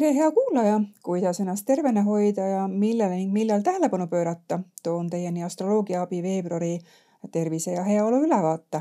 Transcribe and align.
tere, 0.00 0.14
hea 0.14 0.30
kuulaja, 0.30 0.80
kuidas 1.02 1.40
ennast 1.40 1.64
tervena 1.66 2.02
hoida 2.02 2.42
ja 2.46 2.68
millele 2.68 3.14
ning 3.16 3.32
millal 3.32 3.62
tähelepanu 3.64 4.06
pöörata, 4.06 4.58
toon 4.82 5.10
teieni 5.10 5.42
astroloogia 5.42 6.02
abi 6.02 6.22
veebruari 6.22 6.78
tervise 7.32 7.72
ja 7.72 7.84
heaolu 7.84 8.16
ülevaate. 8.26 8.80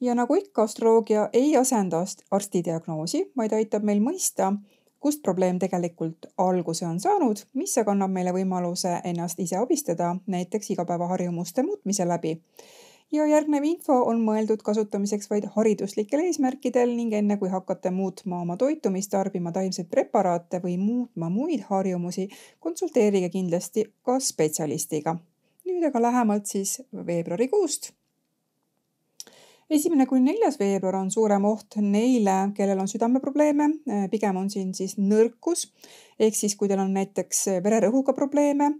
ja 0.00 0.14
nagu 0.14 0.34
ikka, 0.34 0.62
astroloogia 0.62 1.28
ei 1.32 1.56
asenda 1.56 2.04
arsti 2.30 2.62
diagnoosi, 2.64 3.32
vaid 3.36 3.52
aitab 3.52 3.82
meil 3.82 3.98
mõista, 4.00 4.52
kust 5.00 5.22
probleem 5.22 5.58
tegelikult 5.58 6.26
alguse 6.38 6.86
on 6.86 7.00
saanud, 7.00 7.42
mis 7.54 7.78
aga 7.78 7.90
annab 7.90 8.14
meile 8.14 8.32
võimaluse 8.32 9.00
ennast 9.04 9.40
ise 9.40 9.56
abistada, 9.56 10.16
näiteks 10.26 10.70
igapäevaharjumuste 10.70 11.62
muutmise 11.62 12.06
läbi 12.08 12.38
ja 13.12 13.26
järgnev 13.26 13.64
info 13.66 13.96
on 14.06 14.20
mõeldud 14.24 14.62
kasutamiseks 14.64 15.30
vaid 15.30 15.48
hariduslikel 15.56 16.22
eesmärkidel 16.28 16.92
ning 16.94 17.14
enne 17.16 17.36
kui 17.40 17.50
hakkate 17.50 17.90
muutma 17.94 18.40
oma 18.44 18.56
toitumist, 18.60 19.10
tarbima 19.10 19.52
taimseid 19.52 19.90
preparaate 19.90 20.60
või 20.62 20.76
muutma 20.78 21.30
muid 21.30 21.66
harjumusi, 21.68 22.28
konsulteerige 22.60 23.30
kindlasti 23.30 23.88
ka 24.06 24.20
spetsialistiga. 24.20 25.18
nüüd 25.70 25.84
aga 25.86 26.00
lähemalt 26.02 26.46
siis 26.50 26.80
veebruarikuust. 27.06 27.92
Esimene 29.70 30.06
kuni 30.10 30.32
neljas 30.32 30.56
veebruar 30.58 30.96
on 30.98 31.10
suurem 31.14 31.44
oht 31.46 31.76
neile, 31.78 32.50
kellel 32.56 32.80
on 32.82 32.88
südameprobleeme, 32.90 33.68
pigem 34.10 34.36
on 34.36 34.50
siin 34.50 34.74
siis 34.74 34.96
nõrkus. 34.98 35.68
Ehk 36.18 36.34
siis, 36.34 36.56
kui 36.56 36.68
teil 36.68 36.82
on 36.82 36.90
näiteks 36.94 37.44
vererõhuga 37.62 38.12
probleeme, 38.12 38.72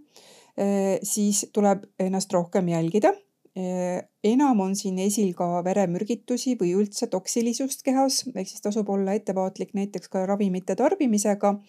siis 1.03 1.45
tuleb 1.53 1.85
ennast 1.99 2.33
rohkem 2.33 2.67
jälgida 2.67 3.13
enam 3.55 4.59
on 4.63 4.75
siin 4.79 4.99
esil 5.03 5.33
ka 5.35 5.59
veremürgitusi 5.65 6.53
või 6.55 6.71
üldse 6.79 7.07
toksilisust 7.11 7.83
kehas, 7.83 8.21
ehk 8.31 8.47
siis 8.47 8.63
tasub 8.63 8.89
olla 8.89 9.11
ettevaatlik 9.17 9.73
näiteks 9.75 10.07
ka 10.07 10.25
ravimite 10.25 10.75
tarbimisega. 10.75 11.59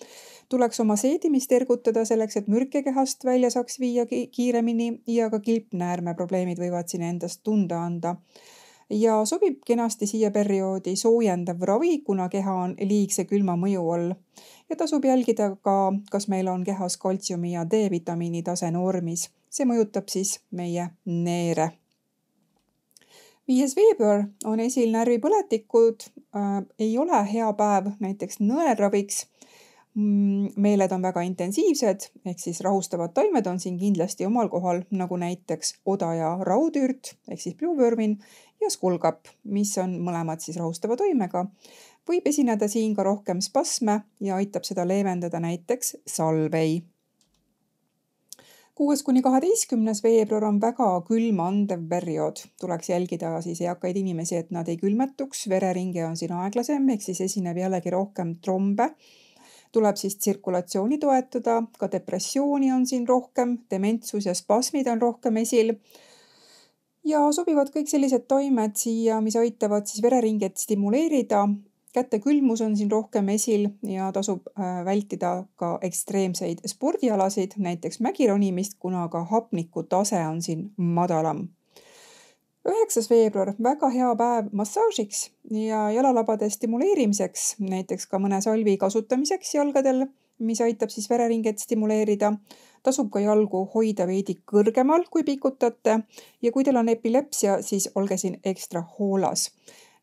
tuleks 0.48 0.80
oma 0.80 0.96
seedimist 0.96 1.52
ergutada 1.52 2.04
selleks, 2.04 2.36
et 2.36 2.48
mürke 2.48 2.82
kehast 2.82 3.24
välja 3.24 3.50
saaks 3.50 3.80
viia 3.80 4.06
kiiremini 4.06 5.02
ja 5.06 5.30
ka 5.30 5.40
kilpnäärme 5.40 6.14
probleemid 6.14 6.58
võivad 6.58 6.88
siin 6.88 7.02
endast 7.02 7.40
tunda 7.42 7.82
anda 7.82 8.16
ja 8.90 9.24
sobib 9.24 9.58
kenasti 9.66 10.06
siia 10.06 10.30
perioodi 10.30 10.96
soojendav 10.96 11.62
ravi, 11.62 11.98
kuna 11.98 12.28
keha 12.28 12.54
on 12.54 12.74
liigse 12.78 13.24
külma 13.24 13.56
mõju 13.56 13.90
all. 13.94 14.14
ja 14.70 14.76
tasub 14.76 15.04
jälgida 15.04 15.56
ka, 15.62 15.92
kas 16.10 16.28
meil 16.28 16.48
on 16.48 16.64
kehas 16.64 16.96
kaltsiumi 16.96 17.52
ja 17.52 17.64
D-vitamiini 17.64 18.42
tase 18.42 18.70
normis 18.70 19.30
see 19.52 19.68
mõjutab 19.68 20.08
siis 20.12 20.38
meie 20.50 20.88
neere. 21.04 21.72
viies 23.48 23.74
veebruar 23.76 24.24
on 24.48 24.60
esil 24.64 24.92
närvipõletikud 24.94 26.06
äh,, 26.08 26.62
ei 26.78 26.96
ole 26.98 27.24
hea 27.32 27.50
päev 27.58 27.92
näiteks 28.00 28.40
nõelraviks 28.40 29.26
mm,. 29.94 30.54
meeled 30.56 30.92
on 30.92 31.02
väga 31.02 31.24
intensiivsed, 31.28 32.08
ehk 32.24 32.40
siis 32.40 32.62
rahustavad 32.64 33.12
taimed 33.14 33.46
on 33.46 33.60
siin 33.60 33.78
kindlasti 33.78 34.26
omal 34.26 34.48
kohal, 34.48 34.84
nagu 34.90 35.18
näiteks 35.20 35.76
oda 35.84 36.14
ja 36.14 36.36
raudüürt 36.40 37.16
ehk 37.28 37.40
siis 37.40 37.58
bluebirmin 37.58 38.18
ja 38.62 38.70
skulgap, 38.70 39.26
mis 39.44 39.76
on 39.82 39.98
mõlemad 40.06 40.40
siis 40.40 40.56
rahustava 40.56 40.96
toimega 40.96 41.46
võib 42.08 42.26
esineda 42.26 42.68
siin 42.68 42.94
ka 42.96 43.04
rohkem 43.06 43.42
spasme 43.44 44.00
ja 44.20 44.38
aitab 44.40 44.66
seda 44.66 44.86
leevendada 44.88 45.40
näiteks 45.42 45.96
salvei 46.06 46.80
kuues 48.82 49.04
kuni 49.06 49.20
kaheteistkümnes 49.22 50.00
veebruar 50.02 50.48
on 50.48 50.56
väga 50.62 50.86
külma 51.06 51.44
andev 51.52 51.84
periood, 51.90 52.40
tuleks 52.58 52.88
jälgida 52.90 53.28
siis 53.44 53.60
eakaid 53.62 54.00
inimesi, 54.00 54.40
et 54.40 54.48
nad 54.50 54.66
ei 54.66 54.78
külmetuks, 54.80 55.44
vereringe 55.52 56.02
on 56.02 56.16
siin 56.18 56.32
aeglasem, 56.34 56.88
ehk 56.90 57.04
siis 57.04 57.20
esineb 57.28 57.60
jällegi 57.62 57.92
rohkem 57.94 58.34
trombe. 58.42 58.88
tuleb 59.72 59.96
siis 59.96 60.18
tsirkulatsiooni 60.18 60.98
toetada, 61.00 61.62
ka 61.78 61.88
depressiooni 61.92 62.72
on 62.72 62.82
siin 62.86 63.06
rohkem, 63.08 63.54
dementsus 63.70 64.26
ja 64.26 64.34
spasmid 64.34 64.90
on 64.90 65.00
rohkem 65.00 65.38
esil. 65.40 65.72
Ja 67.04 67.22
sobivad 67.32 67.70
kõik 67.72 67.88
sellised 67.88 68.26
toimed 68.28 68.74
siia, 68.76 69.20
mis 69.20 69.38
aitavad 69.38 69.86
siis 69.86 70.02
vereringet 70.02 70.58
stimuleerida 70.58 71.46
käte 71.92 72.18
külmus 72.18 72.60
on 72.60 72.76
siin 72.76 72.90
rohkem 72.90 73.28
esil 73.28 73.68
ja 73.86 74.10
tasub 74.12 74.46
äh, 74.58 74.84
vältida 74.84 75.44
ka 75.56 75.78
ekstreemseid 75.82 76.64
spordialasid, 76.66 77.58
näiteks 77.58 78.00
mägironimist, 78.00 78.78
kuna 78.78 79.08
ka 79.08 79.24
hapniku 79.24 79.82
tase 79.82 80.26
on 80.26 80.42
siin 80.42 80.70
madalam. 80.76 81.48
üheksas 82.68 83.10
veebruar, 83.10 83.54
väga 83.62 83.88
hea 83.90 84.14
päev 84.16 84.48
massaažiks 84.52 85.30
ja 85.50 85.90
jalalabade 85.90 86.50
stimuleerimiseks, 86.50 87.56
näiteks 87.58 88.06
ka 88.06 88.20
mõne 88.22 88.38
salvi 88.40 88.76
kasutamiseks 88.78 89.54
jalgadel, 89.54 90.06
mis 90.38 90.60
aitab 90.60 90.90
siis 90.90 91.10
vereringet 91.10 91.58
stimuleerida. 91.58 92.32
Tasub 92.82 93.10
ka 93.10 93.20
jalgu 93.20 93.64
hoida 93.74 94.06
veidi 94.06 94.40
kõrgemal, 94.46 95.04
kui 95.10 95.22
pikutate. 95.22 96.00
Ja 96.42 96.52
kui 96.52 96.64
teil 96.64 96.76
on 96.76 96.88
epilepsia, 96.88 97.60
siis 97.62 97.88
olge 97.94 98.16
siin 98.16 98.40
ekstra 98.44 98.82
hoolas 98.98 99.50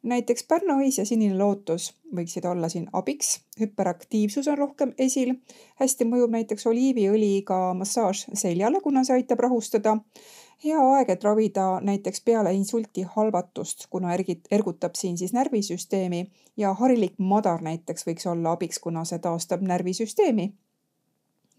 näiteks 0.04 0.44
pärnaõis 0.48 0.98
ja 0.98 1.06
sinine 1.06 1.38
lootus 1.38 1.94
võiksid 2.16 2.46
olla 2.48 2.70
siin 2.70 2.88
abiks. 2.94 3.40
hüperaktiivsus 3.60 4.48
on 4.48 4.58
rohkem 4.58 4.94
esil. 4.98 5.34
hästi 5.76 6.06
mõjub 6.06 6.32
näiteks 6.32 6.68
oliiviõliga 6.68 7.74
massaaž 7.74 8.26
seljale, 8.34 8.82
kuna 8.82 9.04
see 9.04 9.14
aitab 9.14 9.40
rahustada. 9.40 9.98
hea 10.64 10.80
aeg, 10.80 11.10
et 11.10 11.24
ravida 11.24 11.80
näiteks 11.82 12.22
peale 12.22 12.54
insulti 12.54 13.04
halvatust, 13.16 13.88
kuna 13.90 14.16
ergit-, 14.16 14.48
ergutab 14.52 14.96
siin 14.96 15.18
siis 15.18 15.34
närvisüsteemi 15.34 16.32
ja 16.58 16.74
harilik 16.74 17.14
madar 17.18 17.62
näiteks 17.62 18.08
võiks 18.08 18.28
olla 18.28 18.52
abiks, 18.52 18.80
kuna 18.80 19.06
see 19.06 19.20
taastab 19.20 19.62
närvisüsteemi. 19.62 20.54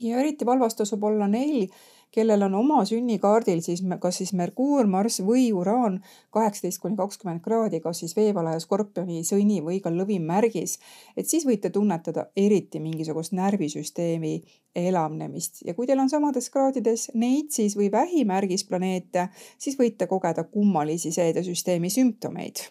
ja 0.01 0.19
eriti 0.19 0.47
valvas 0.47 0.75
tasub 0.75 1.05
olla 1.05 1.29
neil, 1.29 1.69
kellel 2.15 2.43
on 2.43 2.55
oma 2.59 2.81
sünnikaardil 2.89 3.61
siis 3.65 3.83
kas 4.01 4.21
siis 4.21 4.33
Merkuur, 4.37 4.87
Marss 4.91 5.23
või 5.27 5.51
Uraan 5.57 6.01
kaheksateist 6.35 6.81
kuni 6.83 6.97
kakskümmend 6.99 7.43
kraadi, 7.45 7.81
kas 7.81 8.03
siis 8.03 8.17
veevalaja, 8.17 8.61
skorpioni, 8.63 9.23
sõni 9.27 9.61
või 9.65 9.81
ka 9.85 9.93
lõvi 9.95 10.19
märgis, 10.23 10.79
et 11.17 11.29
siis 11.29 11.47
võite 11.47 11.71
tunnetada 11.71 12.27
eriti 12.37 12.81
mingisugust 12.81 13.37
närvisüsteemi 13.37 14.35
elavnemist. 14.75 15.63
Ja 15.67 15.75
kui 15.75 15.87
teil 15.87 16.03
on 16.03 16.11
samades 16.11 16.51
kraadides 16.51 17.11
Neitsis 17.15 17.77
või 17.79 17.91
vähimärgis 17.93 18.67
planeete, 18.69 19.29
siis 19.59 19.79
võite 19.79 20.11
kogeda 20.11 20.45
kummalisi 20.45 21.13
seedesüsteemi 21.15 21.91
sümptomeid 21.91 22.71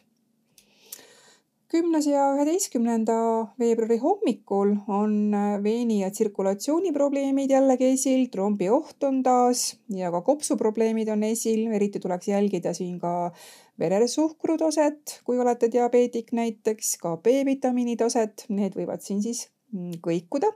kümnes 1.70 2.08
ja 2.10 2.24
üheteistkümnenda 2.34 3.16
veebruari 3.62 4.00
hommikul 4.02 4.74
on 4.90 5.34
äh, 5.38 5.58
veeni 5.64 6.00
ja 6.02 6.10
tsirkulatsiooniprobleemid 6.12 7.54
jällegi 7.54 7.92
esil, 7.94 8.26
trombioht 8.34 9.06
on 9.06 9.22
taas 9.24 9.76
ja 9.94 10.10
ka 10.14 10.24
kopsuprobleemid 10.26 11.12
on 11.14 11.24
esil, 11.30 11.68
eriti 11.78 12.02
tuleks 12.02 12.32
jälgida 12.32 12.74
siin 12.74 12.98
ka 13.02 13.32
veresuhkru 13.80 14.58
taset, 14.58 15.20
kui 15.24 15.40
olete 15.40 15.70
diabeetik 15.72 16.34
näiteks, 16.36 16.98
ka 17.04 17.16
B-vitamiini 17.22 17.96
taset, 18.02 18.48
need 18.50 18.76
võivad 18.76 19.06
siin 19.06 19.22
siis 19.24 19.46
mm, 19.72 20.02
kõikuda 20.06 20.50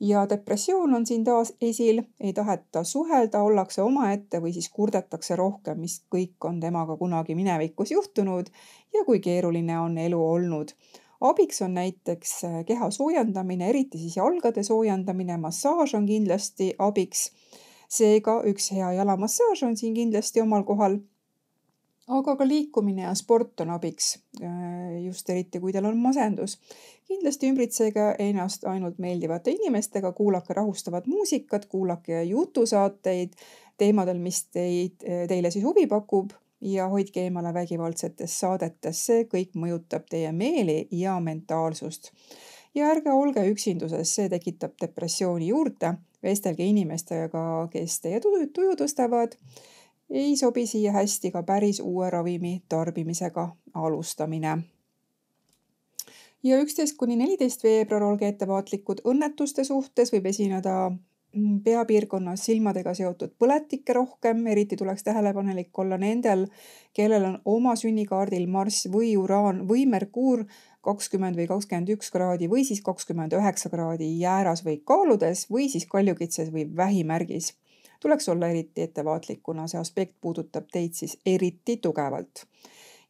ja 0.00 0.26
depressioon 0.30 0.94
on 0.94 1.06
siin 1.06 1.24
taas 1.24 1.52
esil, 1.60 2.02
ei 2.20 2.32
taheta 2.32 2.84
suhelda, 2.84 3.42
ollakse 3.42 3.82
omaette 3.82 4.42
või 4.42 4.52
siis 4.52 4.70
kurdetakse 4.74 5.36
rohkem, 5.36 5.80
mis 5.80 6.00
kõik 6.14 6.44
on 6.44 6.60
temaga 6.60 6.96
kunagi 6.96 7.34
minevikus 7.34 7.90
juhtunud 7.90 8.50
ja 8.94 9.04
kui 9.04 9.20
keeruline 9.20 9.78
on 9.80 9.98
elu 9.98 10.22
olnud. 10.30 10.72
abiks 11.20 11.62
on 11.62 11.74
näiteks 11.74 12.44
äh, 12.44 12.64
keha 12.64 12.90
soojendamine, 12.90 13.68
eriti 13.68 13.98
siis 13.98 14.16
jalgade 14.16 14.62
soojendamine, 14.62 15.36
massaaž 15.36 15.94
on 15.94 16.06
kindlasti 16.06 16.74
abiks. 16.78 17.30
seega 17.88 18.42
üks 18.44 18.72
hea 18.72 18.92
jalamassaaž 18.92 19.62
on 19.62 19.76
siin 19.76 19.94
kindlasti 19.94 20.40
omal 20.40 20.62
kohal 20.62 20.98
aga 22.08 22.36
ka 22.36 22.46
liikumine 22.48 23.02
ja 23.02 23.14
sport 23.14 23.60
on 23.60 23.70
abiks, 23.74 24.18
äh, 24.42 24.98
just 25.04 25.28
eriti, 25.30 25.60
kui 25.60 25.72
teil 25.72 25.88
on 25.88 25.98
masendus. 26.00 26.58
kindlasti 27.08 27.48
ümbritsege 27.48 28.02
ennast 28.20 28.64
ainult 28.68 28.98
meeldivate 29.00 29.50
inimestega, 29.50 30.12
kuulake 30.12 30.52
rahustavat 30.54 31.06
muusikat, 31.06 31.64
kuulake 31.66 32.22
jutusaateid 32.22 33.32
teemadel, 33.78 34.18
mis 34.18 34.42
teid, 34.52 35.00
teile 35.28 35.50
siis 35.50 35.64
huvi 35.64 35.86
pakub 35.86 36.34
ja 36.60 36.88
hoidke 36.88 37.22
eemale 37.22 37.54
vägivaldsetest 37.54 38.42
saadetest, 38.42 39.06
see 39.06 39.24
kõik 39.30 39.56
mõjutab 39.56 40.08
teie 40.10 40.32
meeli 40.32 40.86
ja 40.90 41.18
mentaalsust. 41.20 42.12
ja 42.74 42.90
ärge 42.92 43.12
olge 43.12 43.42
üksinduses, 43.50 44.14
see 44.14 44.28
tekitab 44.28 44.74
depressiooni 44.80 45.48
juurde, 45.48 45.94
vestelge 46.22 46.66
inimestega, 46.66 47.68
kes 47.72 48.00
teie 48.00 48.20
tuju 48.20 48.76
tõstavad 48.76 49.38
ei 50.10 50.36
sobi 50.36 50.66
siia 50.66 50.92
hästi 50.92 51.30
ka 51.30 51.42
päris 51.42 51.80
uue 51.80 52.10
ravimi 52.10 52.62
tarbimisega 52.68 53.48
alustamine. 53.74 54.58
ja 56.42 56.60
üksteist 56.62 56.96
kuni 56.96 57.16
neliteist 57.16 57.64
veebruar 57.64 58.02
olge 58.02 58.28
ettevaatlikud 58.28 59.00
õnnetuste 59.04 59.64
suhtes, 59.64 60.12
võib 60.12 60.26
esineda 60.30 60.74
mm, 60.90 61.60
peapiirkonnas 61.64 62.44
silmadega 62.46 62.94
seotud 62.94 63.34
põletikke 63.38 63.92
rohkem, 63.92 64.46
eriti 64.46 64.76
tuleks 64.76 65.02
tähelepanelik 65.02 65.78
olla 65.78 65.98
nendel, 65.98 66.46
kellel 66.94 67.24
on 67.24 67.38
oma 67.44 67.76
sünnikaardil 67.76 68.46
Marss 68.46 68.86
või 68.92 69.16
Uraan 69.16 69.66
või 69.68 69.86
Merkuur 69.86 70.46
kakskümmend 70.80 71.36
või 71.36 71.48
kakskümmend 71.50 71.90
üks 71.98 72.12
kraadi 72.14 72.48
või 72.48 72.64
siis 72.64 72.80
kakskümmend 72.86 73.34
üheksa 73.36 73.68
kraadi 73.68 74.12
jääras 74.20 74.64
või 74.64 74.78
kaaludes 74.84 75.48
või 75.50 75.68
siis 75.68 75.86
kaljukitses 75.90 76.52
või 76.54 76.68
vähimärgis. 76.76 77.56
Tuleks 78.00 78.28
olla 78.28 78.48
eriti 78.48 78.82
ettevaatlik, 78.82 79.40
kuna 79.42 79.66
see 79.66 79.80
aspekt 79.80 80.14
puudutab 80.20 80.68
teid 80.72 80.94
siis 80.94 81.18
eriti 81.26 81.76
tugevalt 81.76 82.46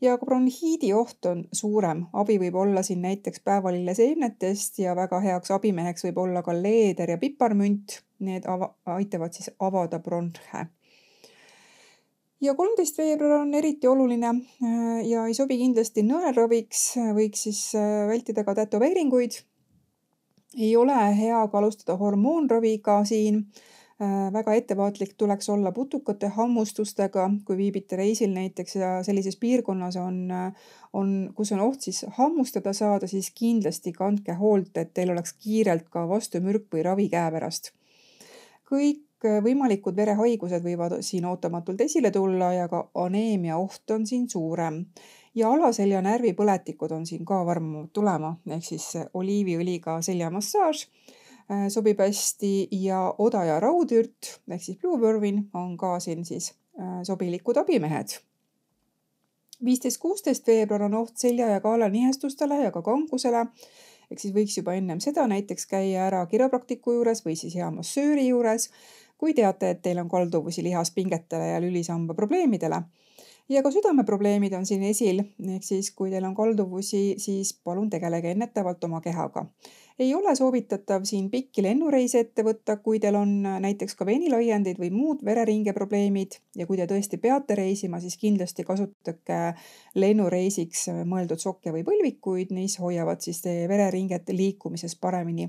ja 0.00 0.17
ka 0.19 0.26
bronhiidi 0.26 0.93
oht 0.94 1.26
on 1.26 1.44
suurem, 1.52 2.05
abi 2.12 2.38
võib 2.40 2.56
olla 2.62 2.82
siin 2.87 3.02
näiteks 3.02 3.43
päevalilleseemnetest 3.44 4.79
ja 4.82 4.94
väga 4.96 5.20
heaks 5.20 5.50
abimeheks 5.55 6.06
võib 6.06 6.23
olla 6.25 6.43
ka 6.46 6.55
leeder 6.55 7.11
ja 7.11 7.19
piparmünt. 7.19 8.00
Need 8.19 8.49
ava-, 8.50 8.73
aitavad 8.99 9.35
siis 9.35 9.50
avada 9.62 10.00
bronhe. 10.02 10.67
ja 12.40 12.55
kolmteist 12.55 12.99
veebruar 12.99 13.40
on 13.40 13.55
eriti 13.55 13.87
oluline 13.87 14.29
äh, 14.29 15.06
ja 15.06 15.26
ei 15.26 15.35
sobi 15.35 15.58
kindlasti 15.58 16.02
nõelraviks, 16.06 16.82
võiks 17.14 17.46
siis 17.46 17.61
äh, 17.79 18.06
vältida 18.11 18.44
ka 18.44 18.55
tätoveeringuid. 18.55 19.38
ei 20.58 20.76
ole 20.76 20.99
hea 21.14 21.46
ka 21.49 21.58
alustada 21.58 21.96
hormoonraviga 21.96 23.05
siin 23.05 23.44
väga 24.33 24.55
ettevaatlik 24.55 25.15
tuleks 25.19 25.49
olla 25.50 25.73
putukate 25.73 26.29
hammustustega, 26.29 27.31
kui 27.45 27.56
viibite 27.56 27.97
reisil 27.97 28.31
näiteks 28.31 28.77
ja 28.77 28.91
sellises 29.03 29.37
piirkonnas 29.37 29.97
on, 29.97 30.29
on, 30.93 31.33
kus 31.35 31.53
on 31.53 31.61
oht 31.61 31.81
siis 31.81 32.05
hammustada 32.19 32.73
saada, 32.73 33.06
siis 33.06 33.33
kindlasti 33.35 33.93
kandke 33.93 34.39
hoolt, 34.39 34.77
et 34.77 34.95
teil 34.95 35.11
oleks 35.11 35.35
kiirelt 35.43 35.89
ka 35.91 36.06
vastumürk 36.09 36.71
või 36.73 36.87
ravi 36.87 37.09
käepärast. 37.11 37.73
kõik 38.71 39.05
võimalikud 39.43 39.97
verehaigused 39.97 40.62
võivad 40.62 41.00
siin 41.03 41.25
ootamatult 41.25 41.81
esile 41.81 42.11
tulla 42.15 42.53
ja 42.53 42.69
ka 42.69 42.89
aneemia 42.95 43.56
oht 43.59 43.91
on 43.91 44.06
siin 44.06 44.29
suurem. 44.31 44.85
Ja 45.35 45.50
alaselja 45.50 46.03
närvipõletikud 46.03 46.93
on 46.93 47.06
siin 47.06 47.25
ka 47.25 47.41
varmavad 47.47 47.91
tulema, 47.93 48.37
ehk 48.47 48.65
siis 48.65 48.93
oliiviõliga 49.15 50.03
seljamassaaž 50.03 50.87
Äh, 50.87 51.28
sobib 51.69 52.00
hästi 52.00 52.69
ja 52.85 53.15
oda 53.19 53.45
ja 53.45 53.61
raudürt 53.61 54.35
ehk 54.50 54.62
siis 54.62 54.79
bluebirvin 54.79 55.47
on 55.55 55.77
ka 55.81 55.95
siin 56.00 56.25
siis 56.25 56.50
äh, 56.81 57.00
sobilikud 57.03 57.56
abimehed. 57.56 58.19
viisteist, 59.65 59.99
kuusteist 59.99 60.47
veebruar 60.47 60.83
on 60.83 60.95
oht 60.95 61.17
selja 61.17 61.49
ja 61.49 61.61
kaela 61.61 61.89
nihestustele 61.89 62.62
ja 62.62 62.71
ka 62.71 62.83
kangusele. 62.83 63.47
ehk 64.11 64.21
siis 64.21 64.35
võiks 64.35 64.56
juba 64.61 64.75
ennem 64.75 65.00
seda 65.00 65.27
näiteks 65.27 65.67
käia 65.67 66.06
ära 66.06 66.27
kiropraktiku 66.27 66.93
juures 66.93 67.25
või 67.25 67.37
siis 67.37 67.55
hea 67.55 67.71
massööri 67.71 68.29
juures, 68.29 68.71
kui 69.19 69.35
teate, 69.35 69.71
et 69.71 69.83
teil 69.83 69.99
on 69.99 70.09
kalduvusi 70.09 70.62
lihaspingetele 70.62 71.53
ja 71.55 71.61
lülisamba 71.61 72.15
probleemidele 72.15 72.83
ja 73.49 73.62
ka 73.62 73.71
südameprobleemid 73.73 74.53
on 74.53 74.67
siin 74.67 74.83
esil, 74.85 75.23
ehk 75.55 75.65
siis 75.65 75.91
kui 75.97 76.11
teil 76.12 76.25
on 76.29 76.35
kalduvusi, 76.37 77.15
siis 77.19 77.55
palun 77.65 77.91
tegelege 77.91 78.33
ennetavalt 78.35 78.85
oma 78.85 79.00
kehaga. 79.00 79.47
Ei 79.99 80.12
ole 80.15 80.35
soovitatav 80.37 81.03
siin 81.09 81.27
pikki 81.31 81.62
lennureise 81.65 82.21
ette 82.23 82.45
võtta, 82.47 82.77
kui 82.83 83.00
teil 83.03 83.17
on 83.19 83.33
näiteks 83.65 83.97
ka 83.99 84.06
veenilaiendid 84.06 84.79
või 84.79 84.93
muud 84.95 85.25
vereringe 85.27 85.75
probleemid. 85.75 86.37
Ja 86.55 86.69
kui 86.69 86.79
te 86.79 86.87
tõesti 86.87 87.19
peate 87.19 87.56
reisima, 87.59 87.99
siis 88.00 88.15
kindlasti 88.21 88.62
kasutage 88.69 89.41
lennureisiks 89.99 90.87
mõeldud 91.09 91.43
sokke 91.43 91.75
või 91.75 91.83
põlvikuid, 91.89 92.55
mis 92.55 92.79
hoiavad 92.79 93.27
siis 93.27 93.43
teie 93.43 93.67
vereringet 93.69 94.31
liikumises 94.31 94.95
paremini. 94.95 95.49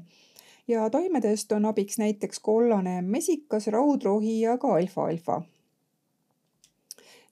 Ja 0.68 0.90
taimedest 0.90 1.52
on 1.52 1.70
abiks 1.70 2.02
näiteks 2.02 2.42
kollane 2.42 3.02
mesikas, 3.06 3.70
raudrohi 3.74 4.40
ja 4.42 4.58
ka 4.58 4.74
alfa-alfa 4.82 5.44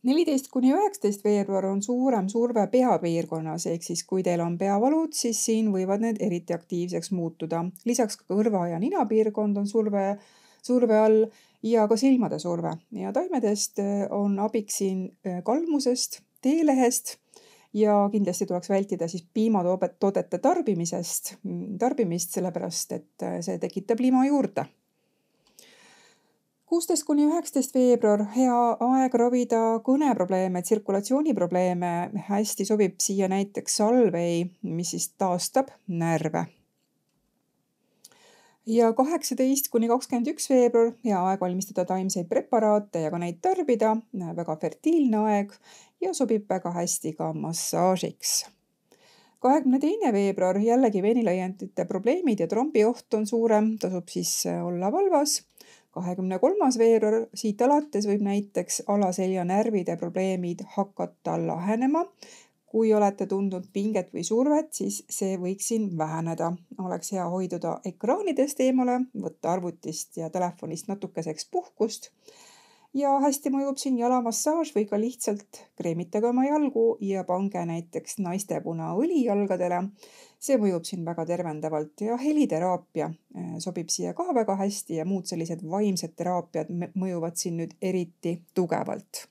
neliteist 0.06 0.50
kuni 0.54 0.72
üheksateist 0.74 1.24
veebruar 1.26 1.66
on 1.72 1.82
suurem 1.82 2.30
surve 2.30 2.68
peapiirkonnas, 2.72 3.68
ehk 3.72 3.84
siis 3.84 4.04
kui 4.08 4.24
teil 4.24 4.44
on 4.44 4.58
peavalud, 4.58 5.14
siis 5.18 5.40
siin 5.50 5.72
võivad 5.74 6.04
need 6.04 6.22
eriti 6.22 6.54
aktiivseks 6.54 7.12
muutuda. 7.12 7.66
lisaks 7.86 8.18
ka 8.18 8.28
kõrva 8.34 8.68
ja 8.72 8.80
ninapiirkond 8.80 9.58
on 9.58 9.68
surve, 9.68 10.18
surve 10.64 10.98
all 10.98 11.26
ja 11.64 11.88
ka 11.88 11.98
silmade 11.98 12.40
surve 12.40 12.78
ja 12.92 13.14
taimedest 13.14 13.80
äh, 13.80 14.06
on 14.12 14.40
abiks 14.40 14.78
siin 14.84 15.08
äh, 15.26 15.42
kalmusest, 15.44 16.22
teelehest 16.42 17.18
ja 17.74 17.98
kindlasti 18.12 18.46
tuleks 18.46 18.70
vältida 18.70 19.08
siis 19.08 19.26
piimatoodete 19.34 20.38
tarbimisest, 20.38 21.36
tarbimist, 21.80 22.38
sellepärast 22.38 22.92
et 22.92 23.24
äh, 23.26 23.40
see 23.42 23.58
tekitab 23.62 24.00
lima 24.04 24.26
juurde 24.30 24.68
kuusteist 26.68 27.06
kuni 27.08 27.24
üheksateist 27.24 27.76
veebruar, 27.76 28.26
hea 28.34 28.56
aeg 28.84 29.14
ravida 29.22 29.62
kõneprobleeme, 29.86 30.62
tsirkulatsiooniprobleeme. 30.62 31.92
hästi 32.28 32.66
sobib 32.68 33.00
siia 33.00 33.30
näiteks 33.32 33.80
salvei, 33.80 34.50
mis 34.62 34.92
siis 34.92 35.10
taastab 35.18 35.72
närve. 35.88 36.46
ja 38.68 38.92
kaheksateist 38.94 39.70
kuni 39.72 39.88
kakskümmend 39.88 40.28
üks 40.28 40.50
veebruar, 40.50 40.92
hea 41.06 41.24
aeg 41.30 41.40
valmistada 41.42 41.86
taimseid 41.88 42.28
preparaate 42.28 43.06
ja 43.06 43.12
ka 43.12 43.18
neid 43.18 43.40
tarbida. 43.42 43.96
väga 44.36 44.58
fertiilne 44.62 45.24
aeg 45.32 45.56
ja 46.02 46.14
sobib 46.14 46.50
väga 46.50 46.72
hästi 46.72 47.14
ka 47.14 47.34
massaažiks 47.34 48.44
kahekümne 49.40 49.80
teine 49.80 50.12
veebruar 50.14 50.58
jällegi 50.58 51.02
veenilaiendite 51.02 51.86
probleemid 51.86 52.40
ja 52.40 52.48
trombioht 52.48 53.14
on 53.14 53.28
suurem, 53.28 53.78
tasub 53.80 54.10
siis 54.10 54.44
olla 54.50 54.92
valvas 54.92 55.44
kahekümne 55.96 56.40
kolmas 56.40 56.78
veebruar, 56.78 57.28
siit 57.34 57.62
alates 57.62 58.08
võib 58.10 58.26
näiteks 58.26 58.84
alaselja 58.88 59.46
närvide 59.48 59.98
probleemid 59.98 60.66
hakata 60.76 61.38
lahenema. 61.48 62.06
kui 62.68 62.90
olete 62.94 63.26
tundnud 63.32 63.70
pinget 63.74 64.10
või 64.14 64.26
survet, 64.28 64.74
siis 64.76 64.98
see 65.10 65.38
võiks 65.40 65.70
siin 65.72 65.98
väheneda. 65.98 66.52
oleks 66.84 67.12
hea 67.12 67.30
hoiduda 67.30 67.80
ekraanidest 67.86 68.60
eemale, 68.60 69.00
võtta 69.24 69.54
arvutist 69.54 70.18
ja 70.18 70.30
telefonist 70.30 70.88
natukeseks 70.88 71.48
puhkust 71.52 72.12
ja 72.94 73.18
hästi 73.20 73.52
mõjub 73.52 73.78
siin 73.80 73.98
jalamassaaž 74.00 74.72
või 74.76 74.86
ka 74.90 75.00
lihtsalt 75.00 75.62
kreemitage 75.80 76.30
oma 76.30 76.46
jalgu 76.48 76.98
ja 77.02 77.24
pange 77.28 77.66
näiteks 77.66 78.20
naistepunaõli 78.24 79.24
jalgadele. 79.26 79.84
see 80.40 80.58
mõjub 80.62 80.86
siin 80.86 81.06
väga 81.06 81.26
tervendavalt 81.26 82.02
ja 82.02 82.18
heliteraapia 82.18 83.06
äh, 83.06 83.56
sobib 83.60 83.90
siia 83.90 84.14
ka 84.14 84.34
väga 84.34 84.56
hästi 84.56 85.00
ja 85.00 85.06
muud 85.06 85.26
sellised 85.26 85.64
vaimsed 85.70 86.14
teraapiad 86.16 86.70
mõjuvad 86.94 87.36
siin 87.36 87.58
nüüd 87.58 87.74
eriti 87.82 88.42
tugevalt. 88.54 89.28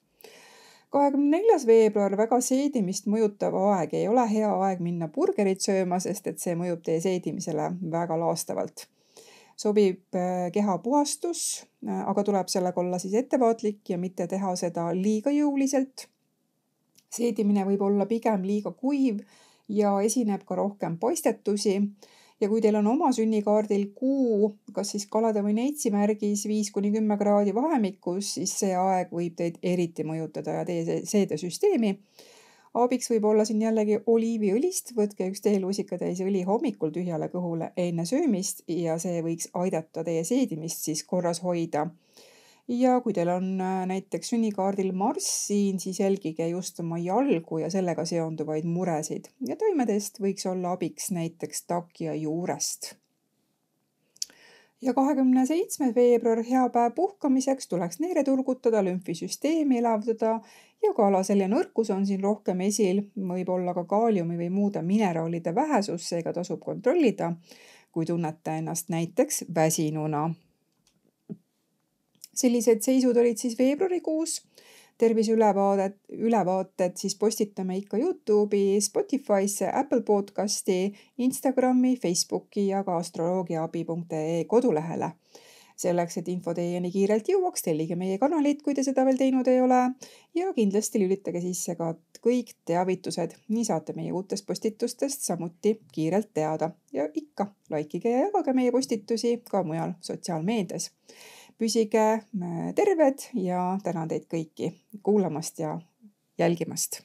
kahekümne 0.90 1.38
neljas 1.38 1.66
veebruar, 1.66 2.16
väga 2.16 2.40
seedimist 2.40 3.06
mõjutav 3.06 3.54
aeg, 3.54 3.94
ei 3.94 4.08
ole 4.08 4.28
hea 4.30 4.50
aeg 4.50 4.80
minna 4.80 5.08
burgerit 5.08 5.60
sööma, 5.60 6.00
sest 6.00 6.26
et 6.26 6.38
see 6.38 6.54
mõjub 6.54 6.82
teie 6.82 7.00
seedimisele 7.00 7.72
väga 7.90 8.18
laastavalt. 8.18 8.86
Sobib 9.56 10.14
äh, 10.14 10.52
kehapuhastus, 10.52 11.62
äh, 11.62 11.75
aga 11.86 12.24
tuleb 12.24 12.48
sellega 12.50 12.80
olla 12.80 12.98
siis 12.98 13.14
ettevaatlik 13.14 13.90
ja 13.90 13.98
mitte 13.98 14.26
teha 14.26 14.54
seda 14.56 14.88
liiga 14.94 15.30
jõuliselt. 15.30 16.08
seedimine 17.16 17.64
võib 17.64 17.82
olla 17.86 18.06
pigem 18.06 18.42
liiga 18.44 18.72
kuiv 18.76 19.20
ja 19.68 19.94
esineb 20.02 20.42
ka 20.44 20.54
rohkem 20.58 20.98
paistetusi 20.98 21.76
ja 22.40 22.48
kui 22.48 22.60
teil 22.60 22.76
on 22.76 22.86
oma 22.86 23.12
sünnikaardil 23.12 23.86
kuu, 23.94 24.50
kas 24.72 24.90
siis 24.92 25.06
kalade 25.10 25.42
või 25.42 25.54
neitsi 25.56 25.90
märgis 25.94 26.44
viis 26.48 26.70
kuni 26.74 26.90
kümme 26.92 27.16
kraadi 27.18 27.54
vahemikus, 27.54 28.34
siis 28.36 28.52
see 28.60 28.74
aeg 28.76 29.12
võib 29.14 29.36
teid 29.38 29.58
eriti 29.62 30.04
mõjutada 30.04 30.60
ja 30.60 30.64
teie 30.68 31.00
seedesüsteemi 31.04 31.96
abiks 32.82 33.10
võib 33.10 33.24
olla 33.30 33.44
siin 33.48 33.62
jällegi 33.62 34.00
oliiviõlist, 34.12 34.92
võtke 34.96 35.28
üks 35.30 35.42
teelusikatäis 35.44 36.20
õli 36.24 36.42
hommikul 36.48 36.92
tühjale 36.94 37.28
kõhule 37.32 37.70
enne 37.76 38.04
söömist 38.08 38.64
ja 38.70 38.98
see 39.02 39.22
võiks 39.24 39.48
aidata 39.54 40.04
teie 40.06 40.24
seedimist 40.24 40.84
siis 40.88 41.04
korras 41.04 41.42
hoida. 41.44 41.86
ja 42.68 42.98
kui 43.00 43.14
teil 43.14 43.30
on 43.30 43.48
äh, 43.62 43.80
näiteks 43.86 44.32
sünnikaardil 44.34 44.92
Marss 44.92 45.46
siin, 45.46 45.80
siis 45.80 46.00
jälgige 46.00 46.48
just 46.48 46.80
oma 46.80 46.98
jalgu 46.98 47.62
ja 47.62 47.70
sellega 47.70 48.04
seonduvaid 48.04 48.66
muresid. 48.66 49.30
Ja 49.48 49.56
taimedest 49.56 50.20
võiks 50.20 50.46
olla 50.50 50.74
abiks 50.74 51.10
näiteks 51.14 51.66
takja 51.66 52.14
juurest 52.14 52.96
ja 54.82 54.94
kahekümne 54.94 55.46
seitsmes 55.46 55.94
veebruar, 55.94 56.42
hea 56.44 56.68
päev 56.72 56.92
puhkamiseks, 56.94 57.68
tuleks 57.68 58.00
neere 58.00 58.24
turgutada, 58.24 58.84
lümfisüsteemi 58.84 59.78
elavdada. 59.78 60.40
Ja 60.84 60.92
kalaselja 60.94 61.48
nõrkus 61.48 61.90
on 61.90 62.04
siin 62.06 62.20
rohkem 62.22 62.60
esil, 62.60 63.00
võib 63.16 63.48
olla 63.48 63.72
ka 63.74 63.86
kaaliumi 63.88 64.36
või 64.36 64.50
muude 64.52 64.82
mineraalide 64.84 65.54
vähesus, 65.54 66.08
seega 66.08 66.34
tasub 66.36 66.60
kontrollida, 66.60 67.32
kui 67.92 68.04
tunnete 68.06 68.58
ennast 68.60 68.92
näiteks 68.92 69.44
väsinuna. 69.54 70.28
sellised 72.36 72.82
seisud 72.84 73.16
olid 73.16 73.38
siis 73.40 73.54
veebruarikuus 73.58 74.42
terviseülevaadet, 74.98 75.96
ülevaated 76.12 76.96
siis 76.96 77.16
postitame 77.18 77.76
ikka 77.76 77.98
Youtube'i, 77.98 78.80
Spotify'sse, 78.80 79.70
Apple 79.72 80.00
podcasti, 80.00 80.94
Instagrami, 81.18 81.96
Facebooki 81.96 82.66
ja 82.66 82.84
ka 82.84 82.96
astroloogiaabi.ee 82.96 84.44
kodulehele. 84.44 85.10
selleks, 85.76 86.16
et 86.16 86.28
info 86.32 86.54
teieni 86.56 86.88
kiirelt 86.90 87.26
jõuaks, 87.28 87.60
tellige 87.62 87.96
meie 88.00 88.16
kanalit, 88.18 88.62
kui 88.64 88.72
te 88.74 88.80
seda 88.82 89.04
veel 89.04 89.18
teinud 89.20 89.48
ei 89.52 89.60
ole. 89.60 89.80
ja 90.34 90.52
kindlasti 90.56 91.02
lülitage 91.02 91.40
sisse 91.40 91.74
ka 91.76 91.94
kõik 92.24 92.54
teavitused, 92.64 93.36
nii 93.48 93.64
saate 93.64 93.92
meie 93.92 94.12
uutest 94.12 94.46
postitustest 94.46 95.22
samuti 95.22 95.76
kiirelt 95.92 96.32
teada 96.34 96.70
ja 96.92 97.08
ikka 97.14 97.50
likeige 97.70 98.10
ja 98.10 98.24
jagage 98.26 98.52
meie 98.52 98.72
postitusi 98.72 99.42
ka 99.50 99.62
mujal 99.62 99.92
sotsiaalmeedias. 100.00 100.90
Püsige 101.58 102.06
äh, 102.20 102.72
terved 102.74 103.28
ja 103.34 103.78
tänan 103.84 104.08
teid 104.08 104.28
kõiki 104.32 104.72
kuulamast 105.02 105.58
ja 105.62 105.78
jälgimast 106.38 107.02